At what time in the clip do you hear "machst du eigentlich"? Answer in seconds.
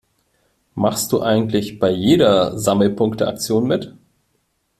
0.73-1.77